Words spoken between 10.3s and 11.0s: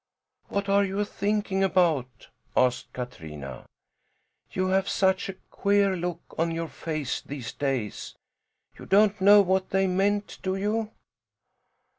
do you?"